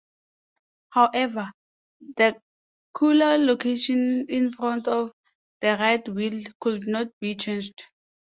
However, 0.89 1.51
the 2.17 2.41
cooler 2.91 3.37
location 3.37 4.25
in 4.29 4.51
front 4.51 4.87
of 4.87 5.11
the 5.59 5.77
right 5.79 6.09
wheel 6.09 6.41
could 6.59 6.87
not 6.87 7.09
be 7.19 7.35
changed. 7.35 7.83